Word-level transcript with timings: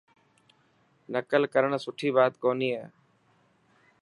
نڪل 1.13 1.43
ڪرڻ 1.53 1.71
سٺي 1.85 2.09
بات 2.15 2.33
ڪوني 2.43 2.69
هي. 2.77 2.85